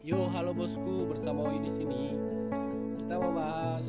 Yo, 0.00 0.32
halo 0.32 0.56
bosku, 0.56 1.12
bersama 1.12 1.44
Oi 1.52 1.60
di 1.60 1.68
sini. 1.76 2.16
Kita 2.96 3.20
mau 3.20 3.36
bahas 3.36 3.84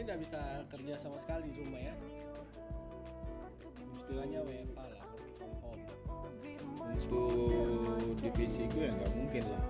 Jadi 0.00 0.16
nggak 0.16 0.22
bisa 0.24 0.40
kerja 0.72 0.94
sama 0.96 1.20
sekali 1.20 1.52
di 1.52 1.60
rumah 1.60 1.76
ya. 1.76 1.92
Istilahnya 4.00 4.40
WFA 4.48 4.84
lah, 4.96 5.04
from 5.36 5.52
home. 5.60 5.84
untuk 6.88 8.16
divisi 8.24 8.64
gue 8.72 8.88
ya 8.88 8.96
nggak 8.96 9.12
mungkin 9.12 9.44
lah 9.44 9.64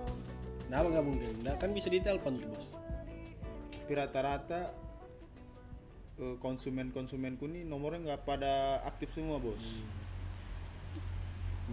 Kenapa 0.63 0.87
nggak 0.87 1.03
mungkin? 1.11 1.31
Nah, 1.43 1.55
kan 1.59 1.75
bisa 1.75 1.91
ditelepon 1.91 2.39
tuh 2.39 2.47
bos. 2.47 2.63
tapi 3.75 3.91
rata-rata 3.91 4.71
eh, 6.15 6.35
konsumen-konsumenku 6.39 7.51
nih 7.51 7.67
nomornya 7.67 8.15
nggak 8.15 8.23
pada 8.23 8.79
aktif 8.87 9.11
semua 9.11 9.35
bos 9.35 9.83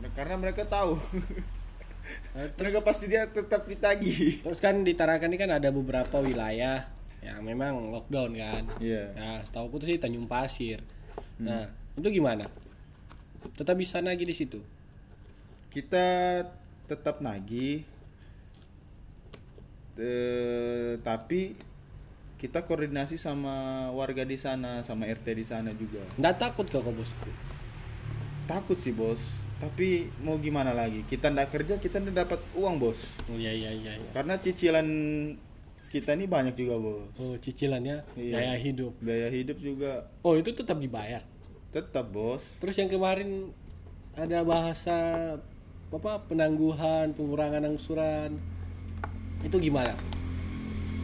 Mere- 0.03 0.11
karena 0.19 0.35
mereka 0.35 0.67
tahu 0.67 0.99
Nah, 2.35 2.51
terus, 2.59 2.75
mereka 2.75 2.83
pasti 2.83 3.07
dia 3.07 3.23
tetap 3.31 3.71
ditagih 3.71 4.43
terus 4.43 4.59
kan 4.59 4.83
di 4.83 4.99
Tarakan 4.99 5.31
ini 5.31 5.39
kan 5.39 5.55
ada 5.55 5.71
beberapa 5.71 6.19
wilayah 6.19 6.98
yang 7.21 7.41
memang 7.41 7.91
lockdown 7.91 8.31
kan. 8.33 8.63
iya 8.79 9.11
Nah, 9.13 9.43
setahu 9.43 9.69
aku 9.69 9.77
tuh 9.79 9.89
sih 9.89 9.99
Tanjung 9.99 10.25
Pasir. 10.25 10.79
Nah, 11.39 11.67
itu 11.93 12.09
gimana? 12.13 12.47
Tetap 13.55 13.75
bisa 13.75 13.99
nagih 13.99 14.25
di 14.25 14.35
situ. 14.35 14.59
kita 15.69 16.43
tetap 16.87 17.21
nagih 17.21 17.85
Eh, 19.95 20.95
tapi 21.03 21.59
kita 22.39 22.63
koordinasi 22.63 23.19
sama 23.19 23.51
warga 23.91 24.23
di 24.23 24.39
sana 24.39 24.87
sama 24.87 25.11
RT 25.11 25.27
di 25.35 25.43
sana 25.43 25.75
juga 25.75 25.99
Nggak 26.15 26.37
takut 26.39 26.67
kok 26.67 26.81
kok 26.81 26.95
bosku. 26.95 27.31
takut 28.47 28.79
sih 28.79 28.95
bos 28.95 29.19
tapi 29.59 30.07
mau 30.19 30.39
gimana 30.39 30.71
lagi 30.71 31.03
kita 31.05 31.29
ndak 31.29 31.51
kerja 31.51 31.75
kita 31.77 31.99
ndak 31.99 32.15
dapat 32.25 32.41
uang 32.55 32.79
bos 32.79 33.11
Oh 33.27 33.35
iya 33.35 33.51
iya 33.51 33.69
iya. 33.69 33.93
iya. 33.93 34.11
karena 34.15 34.39
cicilan 34.39 34.87
kita 35.89 36.13
ini 36.13 36.25
banyak 36.25 36.53
juga 36.53 36.77
bos 36.77 37.09
Oh 37.17 37.35
cicilannya 37.35 38.05
Iya. 38.15 38.35
gaya 38.35 38.55
hidup. 38.57 38.93
biaya 38.99 39.29
hidup 39.29 39.57
juga 39.57 40.05
Oh 40.21 40.35
itu 40.35 40.53
tetap 40.53 40.77
dibayar. 40.77 41.25
tetap 41.69 42.09
bos 42.09 42.57
Terus 42.59 42.77
yang 42.77 42.89
kemarin 42.89 43.49
ada 44.13 44.41
bahasa 44.43 44.97
apa 45.89 46.21
penangguhan, 46.23 47.13
pengurangan 47.13 47.65
angsuran. 47.67 48.37
Itu 49.41 49.57
gimana? 49.59 49.97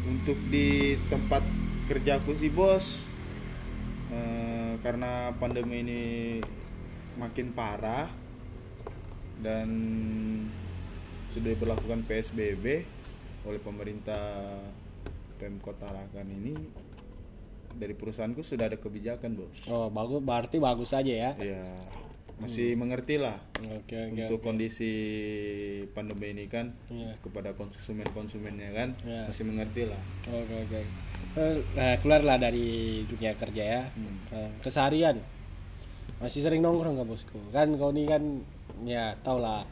untuk 0.05 0.37
di 0.47 1.01
tempat 1.09 1.41
kerjaku 1.87 2.37
sih 2.37 2.49
bos 2.49 3.01
eh, 4.11 4.77
karena 4.79 5.33
pandemi 5.35 5.81
ini 5.81 6.03
makin 7.15 7.49
parah 7.51 8.13
dan 9.41 9.69
sudah 11.31 11.51
diberlakukan 11.51 12.05
PSBB 12.05 12.85
oleh 13.45 13.61
pemerintah 13.61 14.57
Pemkot 15.37 15.77
Tarakan 15.77 16.27
ini 16.27 16.55
dari 17.75 17.93
perusahaanku 17.93 18.41
sudah 18.41 18.71
ada 18.71 18.79
kebijakan 18.79 19.35
bos 19.35 19.67
Oh 19.67 19.91
bagus, 19.91 20.21
berarti 20.21 20.57
bagus 20.59 20.91
aja 20.91 21.11
ya. 21.11 21.31
ya 21.37 21.65
masih 22.35 22.75
mengerti 22.75 23.15
lah 23.15 23.39
Oke 23.63 23.95
oke. 23.95 24.19
untuk 24.19 24.41
kondisi 24.43 24.91
pandemi 25.91 26.35
ini 26.35 26.47
kan 26.47 26.75
Iya. 26.89 27.15
kepada 27.21 27.53
konsumen 27.53 28.07
konsumennya 28.11 28.71
kan 28.71 28.89
Iya. 29.01 29.31
masih 29.31 29.45
mengerti 29.45 29.83
lah 29.87 30.03
Oke 30.27 30.55
oke. 30.61 30.81
Eh, 31.35 31.57
Nah, 31.75 31.99
keluarlah 31.99 32.39
dari 32.39 33.03
dunia 33.05 33.35
kerja 33.35 33.63
ya. 33.63 33.83
Hmm. 33.91 34.19
Eh, 34.31 34.51
Keseharian 34.63 35.19
masih 36.17 36.43
sering 36.43 36.63
nongkrong 36.63 36.95
nggak 36.95 37.11
bosku? 37.11 37.39
Kan 37.51 37.75
kau 37.75 37.91
ini 37.91 38.07
kan 38.07 38.23
ya 38.83 39.19
tau 39.21 39.39
lah 39.39 39.67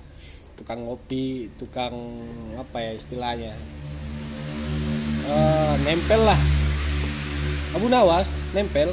tukang 0.57 0.85
ngopi, 0.85 1.49
tukang 1.57 1.95
apa 2.57 2.79
ya 2.81 2.93
istilahnya? 2.97 3.55
Eh, 5.23 5.75
nempel 5.87 6.21
lah. 6.27 6.41
Abu 7.73 7.89
Nawas 7.89 8.29
nempel 8.53 8.93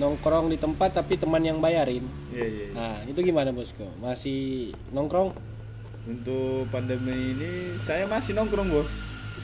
nongkrong 0.00 0.48
di 0.48 0.56
tempat 0.56 0.96
tapi 0.96 1.20
teman 1.20 1.44
yang 1.44 1.60
bayarin. 1.60 2.06
iya 2.32 2.46
iya 2.48 2.64
iya. 2.70 2.72
Nah 2.72 2.94
itu 3.04 3.20
gimana 3.20 3.52
bosku? 3.52 3.84
Masih 4.00 4.72
nongkrong? 4.94 5.36
Untuk 6.08 6.64
pandemi 6.72 7.36
ini 7.36 7.76
saya 7.84 8.08
masih 8.08 8.32
nongkrong 8.32 8.72
bos. 8.72 8.88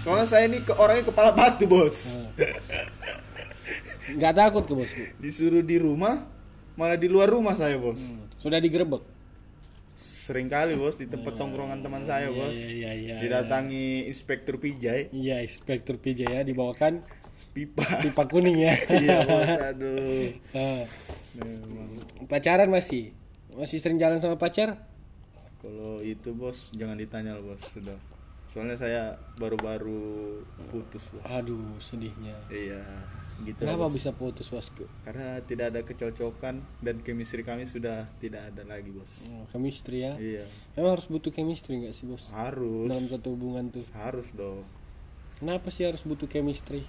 Soalnya 0.00 0.24
saya 0.24 0.48
ini 0.48 0.64
ke 0.64 0.72
orangnya 0.72 1.04
kepala 1.04 1.36
batu 1.36 1.68
bos. 1.68 2.16
Eh. 2.40 2.56
Nggak 4.16 4.34
takut 4.38 4.64
ke 4.64 4.72
bosku? 4.72 5.02
Disuruh 5.20 5.60
di 5.60 5.76
rumah, 5.76 6.24
malah 6.78 6.96
di 6.96 7.10
luar 7.10 7.28
rumah 7.28 7.52
saya 7.52 7.76
bos. 7.76 8.00
Sudah 8.40 8.56
digerebek? 8.62 9.15
Sering 10.26 10.50
kali 10.50 10.74
bos 10.74 10.98
di 10.98 11.06
tempat 11.06 11.38
tongkrongan 11.38 11.80
teman 11.80 12.02
saya 12.02 12.26
Iya, 12.26 12.34
bos. 12.34 12.58
iya, 12.58 12.90
iya, 12.92 13.14
didatangi 13.22 14.10
inspektur 14.10 14.58
pijai. 14.58 15.06
Iya, 15.14 15.38
Inspektur 15.38 15.96
PJ 15.96 16.26
ya 16.26 16.42
dibawakan 16.42 16.98
pipa. 17.54 17.86
pipa 18.02 18.26
kuning 18.26 18.58
ya. 18.58 18.74
iya 18.98 19.22
bos 19.22 19.50
aduh. 19.70 20.26
Nah, 20.50 20.82
memang. 21.38 21.90
Pacaran 22.26 22.66
masih? 22.66 23.14
Masih 23.54 23.78
sering 23.78 23.96
jalan 23.96 24.18
sama 24.18 24.34
pacar? 24.34 24.74
kalau 25.56 25.98
itu 25.98 26.30
bos 26.30 26.70
jangan 26.74 26.94
ditanya 26.94 27.34
lah, 27.34 27.42
bos 27.42 27.62
sudah. 27.62 27.98
Soalnya 28.46 28.74
saya 28.74 29.02
baru-baru 29.34 30.42
putus 30.68 31.06
bos. 31.10 31.22
Aduh, 31.28 31.78
sedihnya. 31.78 32.34
iya 32.50 32.82
gitu 33.38 33.60
Kenapa 33.60 33.84
bos. 33.84 33.92
bisa 33.92 34.10
putus, 34.10 34.46
Bosku? 34.46 34.88
karena 35.02 35.38
tidak 35.42 35.66
ada 35.68 35.80
kecocokan 35.82 36.56
dan 36.80 36.96
chemistry 37.00 37.40
kami 37.40 37.64
sudah 37.64 38.08
tidak 38.16 38.48
ada 38.48 38.64
lagi 38.64 38.88
bos 38.88 39.28
Oh, 39.28 39.44
chemistry 39.46 40.02
ya. 40.02 40.16
iya 40.16 40.44
Emang 40.72 40.94
harus 40.94 41.04
butuh 41.04 41.28
chemistry 41.28 41.76
nggak 41.78 41.92
sih, 41.92 42.04
Bos? 42.04 42.30
harus 42.30 42.86
Dalam 42.86 43.04
satu 43.06 43.28
hubungan 43.30 43.68
tuh. 43.68 43.84
harus 43.92 44.24
dong 44.32 44.64
Kenapa 45.36 45.68
sih 45.68 45.84
harus 45.84 46.00
butuh 46.00 46.24
chemistry? 46.24 46.80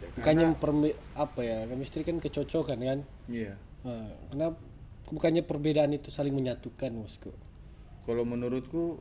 Ya, 0.00 0.08
Bukannya 0.14 0.56
perme- 0.56 0.96
apa 1.12 1.40
ya? 1.40 1.66
Chemistry 1.66 2.02
kan 2.02 2.16
kecocokan 2.18 2.78
kan? 2.78 2.98
iya 3.26 3.60
Nah, 3.82 4.08
kenapa 4.28 4.56
bukannya 5.06 5.42
perbedaan 5.42 5.92
itu 5.92 6.08
saling 6.08 6.32
menyatukan, 6.32 6.88
Bosku? 6.94 7.28
kalau 8.02 8.22
menurutku 8.22 8.96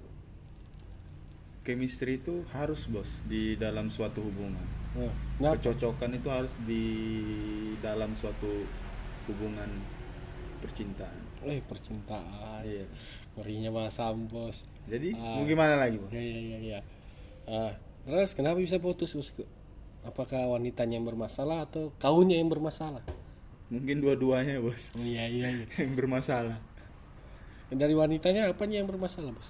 chemistry 1.62 2.18
itu 2.18 2.42
harus 2.50 2.86
bos 2.86 3.08
di 3.24 3.54
dalam 3.56 3.88
suatu 3.88 4.20
hubungan 4.20 4.66
Nah, 4.92 5.08
kenapa? 5.38 5.56
kecocokan 5.58 6.12
itu 6.14 6.28
harus 6.28 6.52
di 6.62 6.84
dalam 7.80 8.12
suatu 8.12 8.68
hubungan 9.26 9.70
percintaan 10.60 11.20
Eh, 11.42 11.64
percintaan. 11.64 12.62
iya 12.62 12.86
Ngerinya 13.34 13.72
bahasa 13.72 14.12
bos. 14.12 14.68
jadi 14.86 15.16
Ah. 15.16 15.40
mau 15.40 15.46
gimana 15.46 15.74
lagi 15.76 15.96
bos 15.96 16.12
Ya, 16.12 16.20
ya, 16.20 16.38
ya, 16.38 16.58
ya. 16.60 16.80
Ah, 17.46 17.72
terus 18.04 18.36
kenapa 18.36 18.60
bisa 18.60 18.78
putus, 18.78 19.12
Bosku? 19.12 19.48
Apakah 20.02 20.50
wanitanya 20.50 20.98
yang 20.98 21.08
bermasalah 21.08 21.64
atau 21.64 21.94
kaunya 21.98 22.36
yang 22.36 22.50
bermasalah? 22.50 23.02
mungkin 23.72 24.04
dua-duanya 24.04 24.60
bos 24.60 24.92
Oh, 24.92 25.00
iya, 25.00 25.24
iya, 25.26 25.48
iya. 25.50 25.66
yang 25.82 25.96
bermasalah 25.96 26.60
Dari 27.72 27.96
wanitanya 27.96 28.52
apanya 28.52 28.84
yang 28.84 28.92
bermasalah, 28.92 29.32
Bos? 29.32 29.48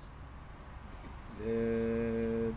Eh, 1.41 2.53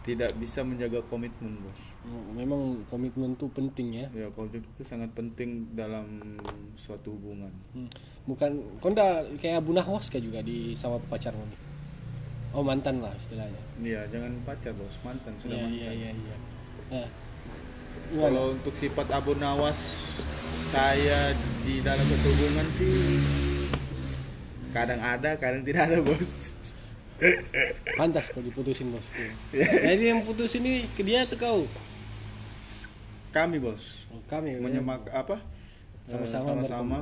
tidak 0.00 0.30
bisa 0.36 0.60
menjaga 0.60 1.02
komitmen 1.04 1.58
bos 1.60 1.80
Oh, 2.04 2.32
Memang 2.32 2.80
komitmen 2.86 3.34
tuh 3.34 3.48
penting 3.48 3.92
ya. 3.94 4.06
ya 4.10 4.26
komitmen 4.32 4.64
itu 4.64 4.82
sangat 4.82 5.12
penting 5.12 5.68
dalam 5.72 6.06
suatu 6.74 7.12
hubungan 7.12 7.52
Hmm. 7.70 7.90
Bukan, 8.24 8.50
kau 8.78 8.88
ndak 8.88 9.40
kayak 9.40 9.60
Abu 9.60 9.72
Nahwas 9.72 10.08
kayak 10.08 10.20
juga 10.22 10.40
di 10.40 10.76
sama 10.76 11.00
pacar 11.02 11.32
nih. 11.32 11.60
Oh 12.50 12.60
mantan 12.60 13.00
lah 13.00 13.12
istilahnya. 13.14 13.60
iya 13.78 14.04
jangan 14.06 14.32
pacar 14.42 14.72
bos 14.72 14.92
mantan 15.00 15.32
sudah 15.36 15.52
Iya 15.52 15.64
mantan 15.64 15.76
iya 15.76 15.90
iya 15.92 16.10
iya. 16.12 16.36
Nah? 16.88 17.08
Kalau 18.08 18.52
untuk 18.52 18.72
sifat 18.72 19.08
Abu 19.10 19.32
Nawas 19.34 19.80
saya 20.68 21.32
di 21.62 21.80
dalam 21.80 22.04
hubungan 22.04 22.68
sih 22.70 23.20
kadang 24.70 25.00
ada, 25.00 25.36
kadang 25.36 25.60
tidak 25.62 25.88
ada 25.88 25.98
bos. 26.00 26.52
Pantas 27.94 28.30
kau 28.30 28.38
diputusin 28.38 28.88
bosku. 28.88 29.22
Jadi 29.52 30.04
yang 30.04 30.22
putusin 30.22 30.62
ini 30.62 30.86
ke 30.92 31.02
dia 31.02 31.26
atau 31.26 31.36
kau? 31.36 31.60
Kami 33.28 33.58
bos 33.58 34.06
Oh, 34.08 34.22
kami. 34.24 34.54
ya. 34.54 34.58
menyemak 34.58 35.04
apa? 35.10 35.42
Sama-sama 36.02 36.58
Eh, 36.58 36.64
sama 36.64 36.98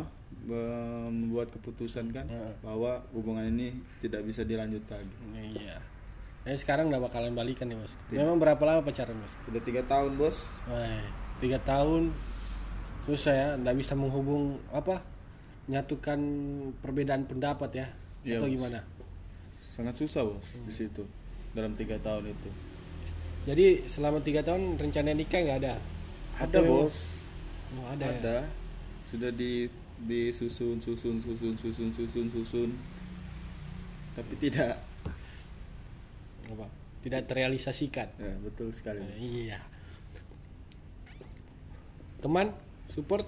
membuat 1.07 1.51
keputusan 1.51 2.11
kan 2.11 2.25
Heeh. 2.25 2.55
bahwa 2.61 3.03
hubungan 3.11 3.47
ini 3.47 3.75
tidak 3.99 4.23
bisa 4.23 4.43
dilanjut 4.43 4.83
lagi. 4.87 5.15
Iya. 5.35 5.79
Jadi 6.43 6.57
sekarang 6.57 6.87
udah 6.87 7.03
bakalan 7.03 7.35
balikan 7.35 7.67
nih 7.67 7.75
bos. 7.75 7.91
Memang 8.09 8.39
berapa 8.39 8.59
lama 8.59 8.83
pacaran 8.83 9.15
bos? 9.15 9.33
Sudah 9.43 9.63
tiga 9.63 9.83
tahun 9.83 10.15
bos. 10.15 10.47
Tiga 11.37 11.59
tahun 11.61 12.15
susah 13.05 13.33
ya, 13.33 13.49
nggak 13.57 13.77
bisa 13.77 13.95
menghubung 13.95 14.59
apa 14.71 14.99
nyatukan 15.67 16.19
perbedaan 16.81 17.23
pendapat 17.23 17.71
ya 17.77 17.87
Iya, 18.23 18.39
atau 18.39 18.47
Bos. 18.47 18.55
gimana? 18.55 18.79
Sangat 19.77 19.95
susah 19.95 20.25
bos 20.25 20.41
di 20.65 20.73
situ 20.73 21.05
dalam 21.53 21.77
tiga 21.77 22.01
tahun 22.01 22.27
itu. 22.27 22.51
Jadi 23.45 23.67
selama 23.87 24.19
tiga 24.19 24.41
tahun 24.41 24.75
rencana 24.75 25.13
nikah 25.13 25.39
nggak 25.39 25.59
ada? 25.63 25.75
Ada 26.37 26.49
Atau- 26.51 26.65
bos. 26.67 26.97
Oh, 27.77 27.85
ada. 27.85 28.05
ya? 28.05 28.15
ada 28.17 28.37
sudah 29.07 29.31
di 29.31 29.67
disusun 29.99 30.79
susun 30.79 31.19
susun 31.19 31.55
susun 31.57 31.89
susun 31.91 32.27
susun 32.29 32.71
tapi 34.13 34.35
tidak 34.39 34.79
Apa? 36.47 36.67
Tidak 37.03 37.23
terrealisasikan. 37.27 38.07
ya 38.17 38.33
betul 38.41 38.71
sekali 38.71 39.03
Eh, 39.03 39.19
iya. 39.47 39.59
Teman 42.19 42.55
support 42.89 43.27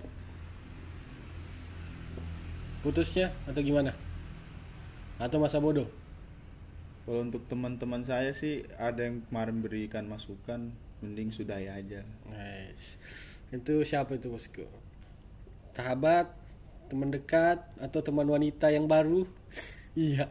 putusnya 2.80 3.34
atau 3.44 3.60
gimana? 3.60 3.90
Atau 5.18 5.42
masa 5.42 5.58
bodoh? 5.58 5.86
Kalau 7.08 7.24
untuk 7.24 7.40
teman-teman 7.48 8.04
saya 8.04 8.30
sih 8.30 8.60
ada 8.76 9.00
yang 9.00 9.24
kemarin 9.24 9.58
berikan 9.58 10.04
masukan 10.04 10.68
mending 11.00 11.32
sudahi 11.32 11.64
aja 11.66 12.04
Nice. 12.28 13.00
Itu 13.48 13.80
siapa 13.80 14.12
itu 14.12 14.28
bosku? 14.28 14.68
Sahabat, 15.72 16.28
teman 16.86 17.08
dekat, 17.08 17.56
atau 17.78 18.02
teman 18.02 18.26
wanita 18.26 18.68
yang 18.68 18.84
baru? 18.84 19.24
iya. 19.96 20.28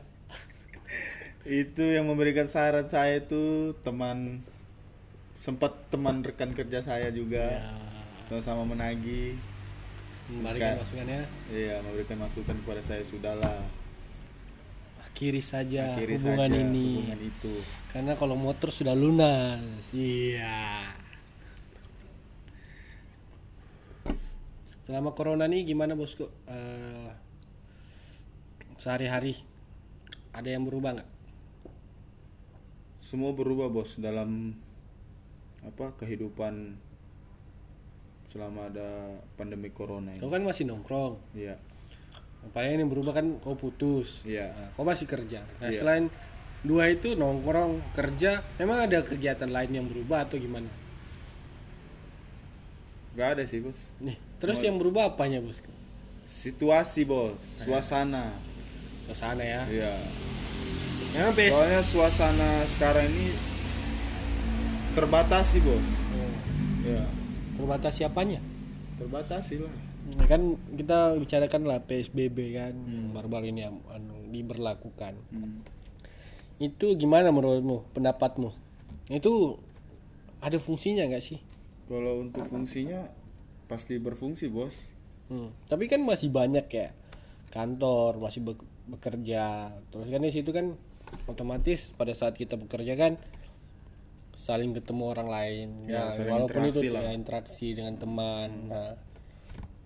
itu 1.41 1.79
yang 1.81 2.05
memberikan 2.05 2.45
saran 2.45 2.85
saya 2.85 3.17
itu 3.17 3.71
teman 3.81 4.43
sempat 5.39 5.71
teman 5.87 6.19
rekan 6.19 6.51
kerja 6.51 6.83
saya 6.83 7.07
juga 7.09 7.57
Ya. 7.57 7.71
sama-sama 8.27 8.67
menagih 8.67 9.39
Memberikan 10.27 10.75
Sekarang- 10.75 10.79
masukannya. 10.83 11.21
iya 11.49 11.79
memberikan 11.79 12.19
masukan 12.19 12.55
kepada 12.59 12.81
saya 12.83 12.99
sudahlah 13.01 13.63
Akhiri 15.17 15.41
saja 15.41 15.97
akhiri 15.97 16.21
hubungan 16.21 16.45
saja 16.45 16.61
ini. 16.61 17.01
hubungan 17.01 17.21
itu 17.25 17.53
Karena 17.89 18.13
kalau 18.13 18.37
motor 18.37 18.69
sudah 18.69 18.93
lunas. 18.93 19.89
Iya. 19.89 20.93
Selama 24.85 25.17
corona 25.17 25.49
nih 25.49 25.65
gimana 25.65 25.97
bosku? 25.97 26.29
Eh, 26.45 27.09
sehari-hari 28.77 29.41
ada 30.37 30.53
yang 30.53 30.69
berubah 30.69 31.01
nggak? 31.01 31.09
semua 33.07 33.31
berubah 33.31 33.71
bos 33.71 33.95
dalam 34.03 34.51
apa 35.63 35.95
kehidupan 35.95 36.75
selama 38.27 38.67
ada 38.67 39.15
pandemi 39.39 39.71
corona 39.71 40.11
Kau 40.19 40.27
ini. 40.27 40.33
kan 40.35 40.43
masih 40.43 40.67
nongkrong. 40.67 41.15
Iya, 41.31 41.55
Paling 42.49 42.79
yang 42.79 42.87
berubah 42.87 43.13
kan 43.13 43.39
kau 43.39 43.53
putus. 43.53 44.21
iya. 44.23 44.49
Nah, 44.49 44.69
kau 44.73 44.83
masih 44.83 45.05
kerja. 45.05 45.41
Nah, 45.57 45.67
Iya. 45.67 45.77
selain 45.77 46.05
dua 46.61 46.87
itu 46.87 47.13
nongkrong, 47.13 47.79
kerja, 47.93 48.41
memang 48.57 48.83
ada 48.83 48.99
kegiatan 49.01 49.47
lain 49.47 49.71
yang 49.73 49.85
berubah 49.85 50.23
atau 50.23 50.35
gimana? 50.35 50.67
Gak 53.13 53.29
ada 53.33 53.43
sih 53.43 53.59
bos. 53.59 53.77
Nih, 53.97 54.13
terus 54.37 54.57
Semua- 54.57 54.67
yang 54.67 54.75
berubah 54.77 55.03
apanya 55.09 55.39
bosku? 55.39 55.69
Situasi 56.23 57.01
bos, 57.01 57.39
suasana. 57.63 58.29
Suasana 59.05 59.41
ya. 59.41 59.61
Iya. 59.65 59.93
PS. 61.33 61.49
Soalnya 61.49 61.81
suasana 61.81 62.49
sekarang 62.67 63.07
ini 63.07 63.31
terbatasi 64.93 65.57
bos. 65.61 65.81
Oh, 66.13 66.33
Ya, 66.83 67.03
terbatas 67.55 67.93
siapanya? 67.95 68.39
terbatasi 68.97 69.61
lah. 69.61 69.73
Kan 70.23 70.41
kita 70.71 70.97
bicarakan 71.15 71.61
lah 71.63 71.79
PSBB 71.81 72.37
kan 72.53 72.73
Hmm. 72.73 73.11
baru-baru 73.11 73.49
ini 73.49 73.61
yang 73.61 73.77
anu, 73.87 74.15
diberlakukan. 74.27 75.13
Hmm. 75.29 75.59
Itu 76.57 76.95
gimana 76.95 77.29
menurutmu, 77.29 77.91
pendapatmu? 77.91 78.49
Itu 79.07 79.59
ada 80.39 80.57
fungsinya 80.57 81.05
nggak 81.05 81.21
sih? 81.21 81.39
Kalau 81.85 82.21
untuk 82.21 82.43
fungsinya 82.45 83.07
pasti 83.65 83.95
berfungsi 83.97 84.47
bos. 84.47 84.75
Hmm. 85.27 85.51
Tapi 85.65 85.85
kan 85.85 85.99
masih 86.01 86.27
banyak 86.29 86.67
ya 86.67 86.91
kantor 87.49 88.17
masih 88.17 88.43
be- 88.43 88.63
bekerja. 88.87 89.71
Terus 89.87 90.07
kan 90.07 90.21
di 90.21 90.31
situ 90.31 90.49
kan 90.49 90.75
otomatis 91.25 91.91
pada 91.93 92.11
saat 92.11 92.33
kita 92.33 92.55
bekerja 92.55 92.95
kan 92.95 93.15
saling 94.37 94.71
ketemu 94.71 95.03
orang 95.05 95.27
lain. 95.27 95.67
Ya, 95.83 96.07
Ya, 96.09 96.23
walaupun 96.25 96.63
itu 96.65 96.79
interaksi 96.79 96.87
lah. 96.87 97.01
ya, 97.01 97.11
interaksi 97.11 97.67
dengan 97.73 97.95
teman. 97.97 98.49
Nah, 98.67 98.91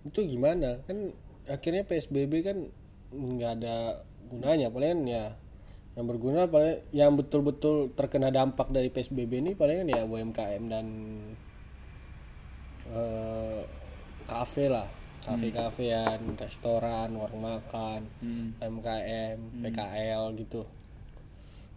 itu 0.07 0.19
gimana? 0.25 0.81
Kan 0.89 1.13
akhirnya 1.49 1.83
PSBB 1.85 2.45
kan 2.45 2.57
nggak 3.11 3.51
ada 3.61 4.01
gunanya. 4.29 4.71
Palingan 4.71 5.01
ya 5.05 5.25
yang 5.91 6.07
berguna 6.07 6.47
paling 6.47 6.79
yang 6.95 7.19
betul-betul 7.19 7.91
terkena 7.91 8.31
dampak 8.31 8.71
dari 8.71 8.87
PSBB 8.87 9.43
ini 9.43 9.51
palingan 9.59 9.91
ya 9.91 10.07
UMKM 10.07 10.63
dan 10.71 10.85
eh 12.95 13.61
kafe 14.23 14.71
lah 14.71 14.87
kafe-kafean 15.21 16.33
restoran 16.39 17.13
warung 17.13 17.43
makan 17.43 18.07
Hmm. 18.23 18.55
MKM 18.57 19.37
PKL 19.61 20.23
gitu 20.39 20.63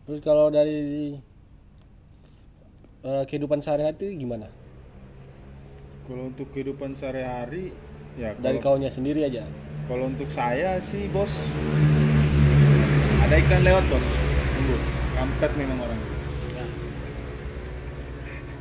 terus 0.06 0.20
kalau 0.22 0.48
dari 0.48 1.18
eh, 3.02 3.24
kehidupan 3.26 3.60
sehari-hari 3.60 4.14
gimana 4.14 4.48
Kalau 6.04 6.28
untuk 6.28 6.52
kehidupan 6.52 6.92
sehari-hari 6.92 7.72
ya 8.14 8.30
dari 8.38 8.62
kalau, 8.62 8.78
kaunya 8.78 8.90
sendiri 8.90 9.26
aja 9.26 9.42
kalau 9.84 10.08
untuk 10.08 10.30
saya 10.30 10.78
sih 10.80 11.10
bos 11.10 11.32
ada 13.24 13.40
iklan 13.40 13.64
lewat 13.64 13.84
bos. 13.88 14.06
Tunggu. 14.54 14.76
Kampret 15.16 15.52
memang 15.56 15.78
orang 15.80 15.96
itu. 15.96 16.16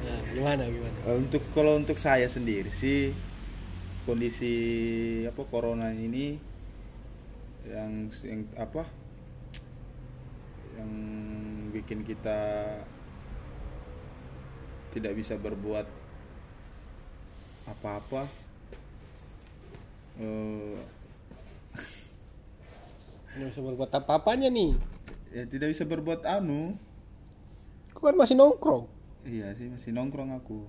ya 0.08 0.16
gimana 0.32 0.64
gimana 0.66 0.98
Untuk 1.20 1.44
kalau 1.52 1.76
untuk 1.76 2.00
saya 2.00 2.32
sendiri 2.32 2.72
sih 2.72 3.12
kondisi 4.08 4.56
apa 5.28 5.44
corona 5.46 5.92
ini 5.92 6.40
yang 7.68 8.08
yang 8.24 8.42
apa 8.56 8.88
yang 10.80 10.92
bikin 11.76 12.08
kita 12.08 12.40
tidak 14.96 15.14
bisa 15.16 15.36
berbuat 15.36 15.88
apa-apa 17.68 18.43
Eh, 20.22 20.78
nggak 23.34 23.50
bisa 23.50 23.62
berbuat 23.66 23.92
apa-apanya 23.94 24.54
nih. 24.54 24.78
Ya 25.34 25.44
tidak 25.50 25.74
bisa 25.74 25.84
berbuat 25.90 26.22
anu. 26.30 26.78
Kau 27.98 28.06
kan 28.06 28.14
masih 28.14 28.38
nongkrong? 28.38 28.86
Iya 29.26 29.58
sih 29.58 29.74
masih 29.74 29.90
nongkrong 29.96 30.36
aku. 30.38 30.68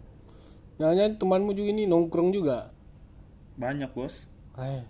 Jangan 0.81 1.21
temanmu 1.21 1.53
juga 1.53 1.71
ini 1.77 1.85
nongkrong 1.85 2.33
juga? 2.33 2.73
Banyak 3.61 3.93
bos. 3.93 4.25
Eh. 4.57 4.83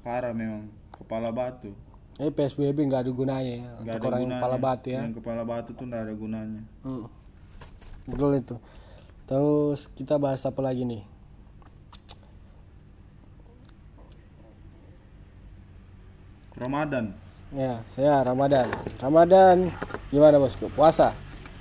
Parah 0.00 0.32
memang 0.32 0.66
kepala 0.90 1.28
batu. 1.30 1.76
Eh 2.16 2.32
PSBB 2.32 2.88
nggak 2.88 3.08
ada 3.08 3.12
gunanya 3.12 3.54
ya 3.60 3.70
untuk 3.80 3.98
ada 3.98 4.06
orang 4.08 4.20
yang 4.20 4.28
gunanya. 4.28 4.40
kepala 4.40 4.56
batu 4.56 4.86
ya. 4.88 5.00
Yang 5.04 5.14
kepala 5.20 5.42
batu 5.44 5.70
tuh 5.76 5.84
nggak 5.84 6.02
ada 6.08 6.14
gunanya. 6.16 6.62
Hmm. 6.80 7.06
Betul 8.08 8.30
itu. 8.40 8.56
Terus 9.28 9.80
kita 9.94 10.16
bahas 10.16 10.42
apa 10.42 10.60
lagi 10.64 10.82
nih? 10.88 11.11
Ramadan 16.54 17.12
Ya, 17.52 17.84
saya 17.92 18.24
Ramadan. 18.24 18.64
Ramadan 18.96 19.68
gimana 20.08 20.40
bosku? 20.40 20.72
Puasa. 20.72 21.12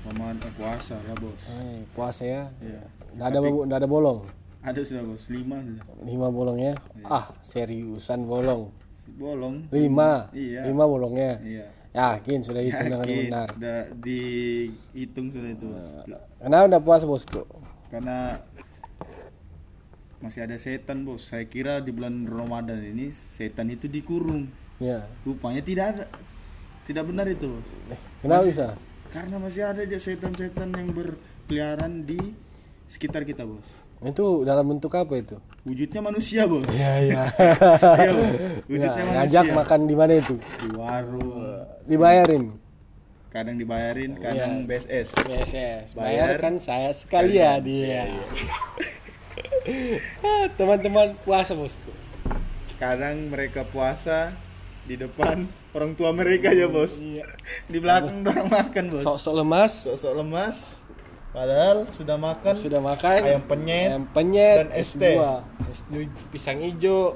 Ramadan 0.01 0.39
eh, 0.39 0.53
puasa 0.55 0.95
lah 0.97 1.15
bos 1.15 1.41
Eh, 1.51 1.83
puasa 1.91 2.23
ya. 2.23 2.43
iya 2.57 2.79
Nggak 3.11 3.27
ada 3.27 3.39
nggak 3.43 3.75
ada 3.77 3.89
bolong. 3.89 4.19
ada 4.61 4.79
sudah 4.79 5.03
bos 5.03 5.27
lima 5.27 5.59
sudah 5.59 5.83
Lima 6.01 6.27
bolongnya. 6.27 6.79
Ah, 7.03 7.35
seriusan 7.41 8.23
bolong. 8.23 8.71
bolong 9.11 9.67
Lima. 9.67 10.31
iya 10.31 10.63
Lima 10.63 10.87
bolongnya. 10.87 11.43
iya 11.43 11.67
Yakin 11.91 12.39
sudah 12.39 12.63
hitung 12.63 12.87
dengan 12.87 13.03
benar. 13.03 13.47
sudah 13.51 13.79
dihitung 13.99 15.27
sudah 15.27 15.49
itu 15.49 15.65
bos 15.67 15.85
Kenapa 16.39 16.63
udah 16.67 16.79
puasa 16.79 17.03
bosku? 17.03 17.43
karena 17.91 18.39
masih 20.17 20.47
ada 20.47 20.55
setan 20.55 21.03
bos 21.03 21.27
saya 21.27 21.43
kira 21.43 21.83
di 21.83 21.91
bulan 21.91 22.23
Ramadan 22.23 22.79
ini 22.79 23.11
setan 23.35 23.67
itu 23.67 23.91
dikurung 23.91 24.47
Ya. 24.81 25.05
rupanya 25.21 25.61
tidak 25.61 25.85
ada 25.87 26.03
tidak 26.81 27.05
benar 27.05 27.29
itu 27.29 27.45
bos 27.47 27.69
Eh, 27.87 27.99
kenapa 28.19 28.43
bisa? 28.43 28.67
karena 29.07 29.35
masih 29.37 29.61
ada 29.61 29.79
aja 29.79 29.97
setan-setan 29.97 30.69
yang 30.71 30.89
berkeliaran 30.89 32.01
di 32.01 32.17
sekitar 32.87 33.21
kita 33.21 33.45
bos 33.45 33.61
Itu 34.01 34.41
dalam 34.41 34.65
bentuk 34.67 34.89
apa 34.91 35.13
itu? 35.15 35.37
wujudnya 35.61 36.01
manusia 36.01 36.43
bos 36.43 36.65
Ya, 36.67 36.97
ya. 36.99 37.23
iya 38.01 38.11
bos 38.11 38.41
wujudnya 38.65 38.89
Nah, 38.89 39.05
manusia 39.05 39.15
ngajak 39.37 39.45
makan 39.53 39.79
di 39.83 39.93
mana 39.93 40.13
itu? 40.15 40.35
di 40.35 40.67
warung 40.73 41.29
Dibayarin. 41.85 42.43
kadang 43.29 43.55
dibayarin 43.55 44.11
kadang 44.17 44.65
BSS 44.65 45.13
BSS 45.21 45.93
Bayar. 45.93 46.35
bayarkan 46.35 46.57
saya 46.57 46.89
sekali 46.91 47.37
ya 47.37 47.61
dia 47.61 48.09
Ah, 50.19 50.49
teman-teman 50.57 51.13
puasa 51.21 51.53
bosku 51.53 51.93
kadang 52.75 53.29
mereka 53.29 53.61
puasa 53.63 54.33
di 54.91 54.99
depan 54.99 55.47
orang 55.71 55.95
tua 55.95 56.11
mereka 56.11 56.51
ya 56.51 56.67
bos. 56.67 56.99
iya. 56.99 57.23
Di 57.71 57.79
belakang 57.79 58.27
orang 58.27 58.51
makan 58.51 58.83
bos. 58.91 59.07
Sok-sok 59.07 59.33
lemas. 59.39 59.87
Sok-sok 59.87 60.13
lemas. 60.19 60.57
Padahal 61.31 61.87
sudah 61.87 62.19
makan 62.19 62.53
sudah 62.59 62.83
makan. 62.83 63.23
ayam 63.23 63.43
penyet 63.47 63.95
ayam 63.95 64.03
penyet 64.11 64.67
dan 64.67 64.69
es 64.75 64.91
buah 64.91 65.47
es 65.71 65.79
pisang 66.27 66.59
hijau. 66.59 67.15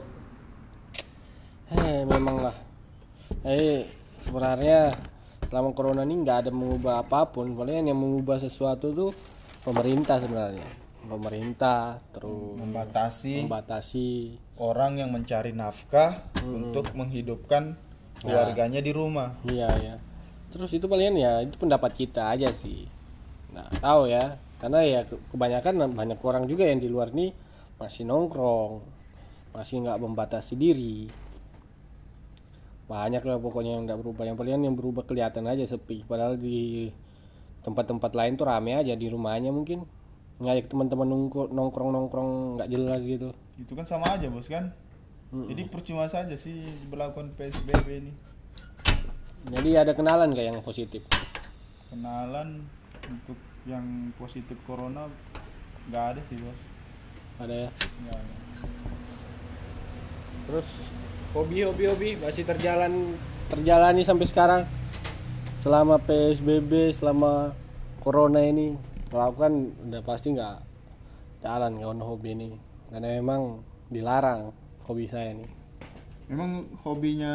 Eh 1.76 2.08
memang 2.08 2.40
lah 2.40 2.56
eh 3.44 3.92
sebenarnya 4.24 4.96
selama 5.52 5.76
corona 5.76 6.08
ini 6.08 6.24
nggak 6.24 6.48
ada 6.48 6.52
mengubah 6.56 7.04
apa 7.04 7.28
pun. 7.28 7.52
Paling 7.52 7.92
yang 7.92 8.00
mengubah 8.00 8.40
sesuatu 8.40 8.96
tuh 8.96 9.12
pemerintah 9.68 10.24
sebenarnya 10.24 10.85
pemerintah 11.08 12.02
terus 12.12 12.58
membatasi 12.60 13.46
membatasi 13.46 14.08
orang 14.58 15.00
yang 15.00 15.10
mencari 15.12 15.52
nafkah 15.52 16.26
untuk 16.44 16.92
menghidupkan 16.96 17.78
keluarganya 18.22 18.80
di 18.80 18.92
rumah 18.96 19.36
Iya 19.44 19.70
ya. 19.80 19.96
Terus 20.50 20.72
itu 20.72 20.88
palingan 20.88 21.20
ya 21.20 21.32
itu 21.44 21.60
pendapat 21.60 21.92
kita 21.92 22.32
aja 22.32 22.48
sih. 22.56 22.88
Nah 23.52 23.68
tahu 23.84 24.08
ya, 24.08 24.40
karena 24.60 24.80
ya 24.88 25.00
ke- 25.04 25.20
kebanyakan 25.32 25.92
banyak 25.92 26.20
orang 26.24 26.48
juga 26.48 26.64
yang 26.64 26.80
di 26.80 26.88
luar 26.88 27.12
nih 27.12 27.36
masih 27.76 28.08
nongkrong, 28.08 28.80
masih 29.52 29.84
nggak 29.84 30.00
membatasi 30.00 30.56
diri. 30.56 31.12
Banyak 32.88 33.20
lah 33.26 33.42
pokoknya 33.42 33.76
yang 33.76 33.84
nggak 33.84 34.00
berubah. 34.00 34.24
Yang 34.30 34.38
palingan 34.40 34.64
yang 34.72 34.76
berubah 34.78 35.04
kelihatan 35.04 35.44
aja 35.50 35.66
sepi. 35.68 36.08
Padahal 36.08 36.40
di 36.40 36.88
tempat-tempat 37.66 38.14
lain 38.14 38.38
tuh 38.38 38.46
rame 38.46 38.78
aja 38.78 38.94
di 38.94 39.10
rumahnya 39.10 39.50
mungkin 39.50 39.84
ngajak 40.36 40.68
teman-teman 40.68 41.08
nongkrong 41.48 41.92
nongkrong 41.96 42.30
nggak 42.60 42.68
jelas 42.68 43.02
gitu. 43.08 43.32
itu 43.56 43.72
kan 43.72 43.88
sama 43.88 44.20
aja 44.20 44.28
bos 44.28 44.52
kan 44.52 44.76
jadi 45.32 45.68
percuma 45.68 46.08
saja 46.08 46.36
sih 46.36 46.64
berlakukan 46.88 47.32
PSBB 47.36 47.88
ini 48.04 48.14
Jadi 49.46 49.78
ada 49.78 49.94
kenalan 49.94 50.34
kayak 50.34 50.58
yang 50.58 50.62
positif. 50.66 51.06
kenalan 51.94 52.66
untuk 53.06 53.38
yang 53.70 54.10
positif 54.18 54.58
corona 54.66 55.06
nggak 55.88 56.06
ada 56.16 56.22
sih 56.28 56.38
bos 56.42 56.60
Ada 57.36 57.68
ya. 57.68 57.70
Nggak 58.02 58.16
ada. 58.16 58.34
Terus 60.50 60.68
hobi 61.36 61.58
hobi 61.68 61.84
hobi 61.92 62.10
masih 62.18 62.48
terjalan 62.48 63.14
terjalani 63.52 64.02
sampai 64.08 64.26
sekarang 64.26 64.62
selama 65.62 66.00
PSBB 66.00 66.96
selama 66.96 67.52
corona 68.02 68.40
ini 68.40 68.78
melakukan 69.16 69.72
udah 69.88 70.02
pasti 70.04 70.36
nggak 70.36 70.58
jalan 71.40 71.80
kawan 71.80 72.04
hobi 72.04 72.36
ini 72.36 72.50
karena 72.92 73.16
memang 73.24 73.64
dilarang 73.88 74.52
hobi 74.84 75.08
saya 75.08 75.32
nih 75.40 75.48
memang 76.26 76.66
hobinya 76.82 77.34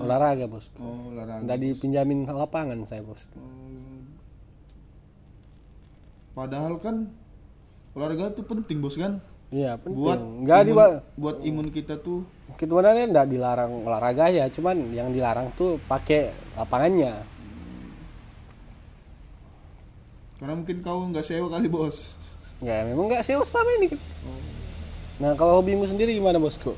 olahraga 0.00 0.48
bos. 0.48 0.72
Oh 0.80 1.12
olahraga 1.12 1.44
nggak 1.44 1.58
dipinjamin 1.60 2.24
lapangan 2.24 2.80
saya 2.88 3.04
bos. 3.04 3.20
Oh. 3.36 3.44
padahal 6.32 6.80
kan 6.80 7.08
olahraga 7.92 8.32
itu 8.32 8.42
penting 8.44 8.80
bos 8.80 8.96
kan? 8.96 9.20
Iya 9.52 9.76
penting. 9.78 10.00
Buat 10.00 10.20
nggak 10.20 10.60
di 10.64 10.72
buat 11.20 11.36
imun 11.44 11.68
kita 11.68 12.00
tuh. 12.00 12.24
Sebenarnya 12.56 13.04
nggak 13.04 13.28
dilarang 13.28 13.72
olahraga 13.84 14.32
ya 14.32 14.48
cuman 14.48 14.96
yang 14.96 15.12
dilarang 15.12 15.52
tuh 15.52 15.76
pakai 15.84 16.32
lapangannya 16.56 17.35
karena 20.36 20.52
mungkin 20.52 20.84
kau 20.84 21.00
nggak 21.08 21.24
sewa 21.24 21.48
kali 21.48 21.68
bos. 21.68 22.16
Ya 22.60 22.84
memang 22.84 23.08
nggak 23.08 23.24
sewa 23.24 23.44
selama 23.44 23.70
ini. 23.80 23.86
Kan 23.92 24.00
nah 25.16 25.32
kalau 25.32 25.64
hobimu 25.64 25.88
sendiri 25.88 26.12
gimana 26.12 26.36
bosku 26.36 26.76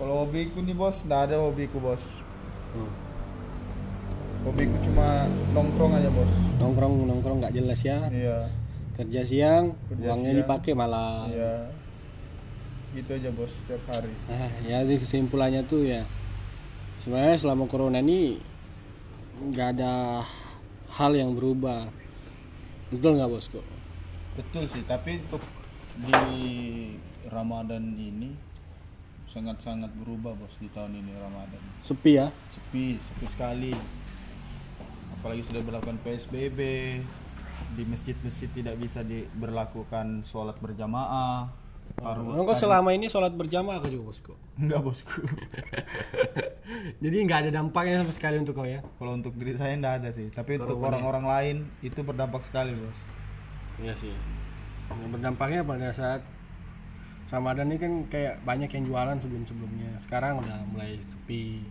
kalau 0.00 0.24
hobiku 0.24 0.64
nih 0.64 0.72
bos 0.72 1.04
nggak 1.04 1.20
ada 1.30 1.36
hobiku 1.40 1.76
bos. 1.78 2.00
Hobiku 4.44 4.76
cuma 4.84 5.28
nongkrong 5.56 5.92
aja 5.96 6.10
bos. 6.12 6.32
Nongkrong 6.60 6.94
nongkrong 7.08 7.38
nggak 7.44 7.54
jelas 7.56 7.80
ya. 7.84 8.08
Iya. 8.08 8.48
Kerja 8.94 9.20
siang 9.26 9.64
Kerja 9.90 10.06
uangnya 10.12 10.32
siang. 10.32 10.40
dipakai 10.44 10.72
malah 10.72 11.26
iya. 11.28 11.54
Gitu 12.94 13.10
aja 13.10 13.30
bos 13.34 13.52
setiap 13.52 13.82
hari. 13.90 14.12
Ah, 14.30 14.48
ya 14.64 14.80
jadi 14.86 15.02
kesimpulannya 15.02 15.66
tuh 15.66 15.82
ya 15.84 16.06
sebenarnya 17.04 17.36
selama 17.36 17.68
corona 17.68 18.00
ini 18.00 18.40
nggak 19.50 19.68
ada 19.76 20.24
hal 20.94 21.12
yang 21.12 21.34
berubah 21.34 21.90
betul 22.94 23.18
nggak 23.18 23.30
bosku 23.30 23.60
betul 24.38 24.64
sih 24.70 24.86
tapi 24.86 25.18
untuk 25.26 25.42
di 25.94 26.22
Ramadan 27.30 27.94
ini 27.98 28.54
sangat-sangat 29.34 29.90
berubah 29.98 30.38
bos 30.38 30.54
di 30.62 30.70
tahun 30.70 30.94
ini 30.94 31.10
Ramadan. 31.18 31.58
Sepi 31.82 32.22
ya? 32.22 32.30
Sepi 32.46 33.02
sepi 33.02 33.26
sekali. 33.26 33.74
Apalagi 35.18 35.42
sudah 35.42 35.62
berlakukan 35.66 35.98
PSBB 36.06 36.60
di 37.74 37.82
masjid-masjid 37.90 38.46
tidak 38.54 38.78
bisa 38.78 39.02
diberlakukan 39.02 40.22
sholat 40.22 40.54
berjamaah 40.62 41.50
Taruh- 41.94 42.26
Emang 42.26 42.44
kok 42.44 42.58
selama 42.58 42.90
ini 42.90 43.06
sholat 43.06 43.32
berjamaah 43.32 43.78
kau 43.78 43.88
juga 43.88 44.04
bosku? 44.10 44.32
Enggak 44.54 44.80
bosku. 44.82 45.22
Jadi 47.02 47.16
nggak 47.22 47.38
ada 47.46 47.50
dampaknya 47.54 48.02
sama 48.02 48.12
sekali 48.12 48.36
untuk 48.40 48.54
kau 48.54 48.66
ya? 48.66 48.82
Kalau 48.98 49.12
untuk 49.14 49.32
diri 49.34 49.54
saya 49.54 49.74
enggak 49.74 50.02
ada 50.02 50.10
sih, 50.10 50.26
tapi 50.28 50.58
untuk 50.58 50.78
orang-orang 50.80 51.24
lain 51.24 51.56
itu 51.80 52.00
berdampak 52.02 52.42
sekali 52.42 52.74
bos. 52.74 52.98
Iya 53.78 53.94
sih. 53.94 54.14
Yang 54.90 55.10
berdampaknya 55.12 55.60
pada 55.62 55.88
saat 55.90 56.20
Ramadan 57.30 57.72
ini 57.72 57.78
kan 57.78 57.92
kayak 58.06 58.42
banyak 58.42 58.70
yang 58.70 58.84
jualan 58.84 59.16
sebelum-sebelumnya. 59.18 59.90
Sekarang 59.98 60.38
udah 60.38 60.60
mulai 60.68 60.98
sepi. 61.00 61.62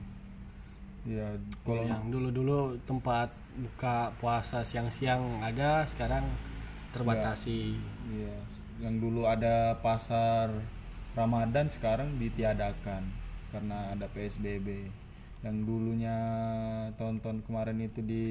Ya 1.03 1.35
Kalau 1.61 1.83
yang 1.83 2.07
dulu-dulu 2.07 2.79
tempat 2.87 3.27
buka 3.53 4.11
puasa 4.17 4.63
siang-siang 4.63 5.43
ada, 5.43 5.83
sekarang 5.85 6.23
terbatasi. 6.91 7.75
Iya, 8.07 8.35
yang 8.81 8.97
dulu 8.97 9.29
ada 9.29 9.77
pasar 9.83 10.49
Ramadan 11.13 11.69
sekarang 11.69 12.17
ditiadakan 12.17 13.05
karena 13.53 13.93
ada 13.93 14.09
PSBB. 14.09 14.89
Yang 15.43 15.57
dulunya 15.67 16.17
tahun-tahun 16.95 17.43
kemarin 17.45 17.77
itu 17.83 17.99
di 17.99 18.25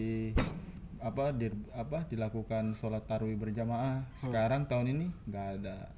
apa 1.03 1.35
di, 1.35 1.51
apa 1.75 2.07
dilakukan 2.09 2.75
sholat 2.75 3.05
tarawih 3.07 3.37
berjamaah. 3.39 4.03
Sekarang 4.19 4.67
tahun 4.67 4.97
ini 4.99 5.07
nggak 5.29 5.47
ada. 5.61 5.93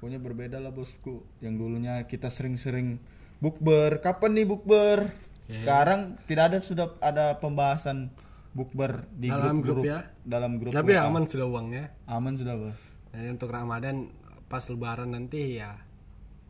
Pokoknya 0.00 0.18
berbeda 0.18 0.56
lah 0.58 0.72
bosku. 0.72 1.22
Yang 1.44 1.54
dulunya 1.60 2.00
kita 2.08 2.32
sering-sering 2.32 2.96
bukber. 3.38 4.00
Kapan 4.00 4.40
nih 4.40 4.46
bukber? 4.48 5.12
Sekarang 5.50 6.16
tidak 6.24 6.54
ada 6.54 6.58
sudah 6.62 6.86
ada 7.04 7.36
pembahasan 7.36 8.08
bukber 8.56 9.06
di 9.14 9.30
Dalam 9.30 9.62
grup-grup 9.62 9.82
grup 9.82 9.90
ya? 9.90 10.00
dalam 10.26 10.52
grup 10.58 10.72
Tapi 10.74 10.92
WA. 10.96 11.06
aman 11.06 11.22
sudah 11.28 11.46
uangnya. 11.46 11.84
Aman 12.08 12.34
sudah 12.34 12.54
bos. 12.58 12.80
Dan 13.10 13.34
untuk 13.34 13.50
Ramadan 13.50 14.06
pas 14.50 14.62
lebaran 14.66 15.14
nanti 15.14 15.58
ya 15.58 15.78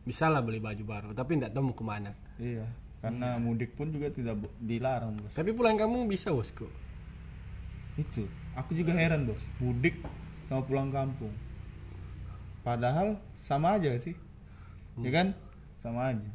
bisa 0.01 0.29
lah 0.29 0.41
beli 0.41 0.57
baju 0.57 0.83
baru. 0.85 1.09
Tapi 1.13 1.37
tidak 1.37 1.53
tahu 1.53 1.69
mau 1.69 1.75
ke 1.77 1.85
mana. 1.85 2.11
Iya, 2.41 2.65
karena 3.01 3.37
mudik 3.37 3.77
pun 3.77 3.93
juga 3.93 4.09
tidak 4.09 4.37
dilarang 4.61 5.17
bos. 5.17 5.33
Tapi 5.33 5.53
pulang 5.53 5.77
kampung 5.77 6.09
bisa 6.09 6.33
bosku. 6.33 6.69
Itu, 7.97 8.25
aku 8.57 8.73
juga 8.73 8.93
heran 8.97 9.29
bos. 9.29 9.41
Mudik 9.61 10.01
sama 10.49 10.65
pulang 10.65 10.89
kampung. 10.89 11.33
Padahal 12.61 13.17
sama 13.41 13.77
aja 13.77 13.89
sih, 13.97 14.13
ya 15.01 15.09
kan? 15.09 15.33
Sama 15.81 16.13
aja. 16.13 16.29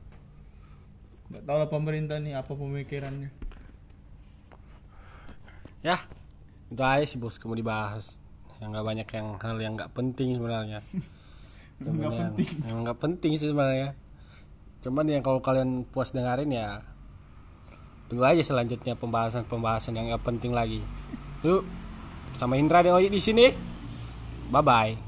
Gak 1.30 1.42
tahu 1.42 1.58
lah 1.58 1.70
pemerintah 1.70 2.18
nih 2.18 2.34
apa 2.34 2.50
pemikirannya. 2.50 3.30
Ya, 5.86 6.02
itu 6.66 6.82
aja 6.82 7.06
sih 7.06 7.18
bos 7.18 7.38
kamu 7.38 7.62
dibahas. 7.62 8.18
Yang 8.58 8.68
nggak 8.72 8.86
banyak 8.86 9.08
yang 9.12 9.26
hal 9.38 9.56
yang 9.60 9.72
nggak 9.76 9.92
penting 9.92 10.28
sebenarnya. 10.36 10.80
Nggak 11.76 11.92
yang- 12.08 12.16
penting. 12.32 12.48
Yang 12.64 12.78
nggak 12.88 12.98
penting 13.04 13.32
sih 13.36 13.48
sebenarnya. 13.52 13.92
Cuman 14.80 15.04
ya 15.12 15.20
kalau 15.20 15.44
kalian 15.44 15.84
puas 15.84 16.08
dengerin 16.08 16.48
ya 16.48 16.80
tunggu 18.08 18.22
aja 18.24 18.40
selanjutnya 18.40 18.96
pembahasan-pembahasan 18.96 19.92
yang 19.92 20.08
nggak 20.08 20.24
penting 20.24 20.56
lagi. 20.56 20.80
Yuk, 21.44 21.68
sama 22.32 22.56
Indra 22.56 22.80
dan 22.80 22.96
Oyi 22.96 23.12
di 23.12 23.20
sini. 23.20 23.52
Bye 24.48 24.64
bye. 24.64 25.05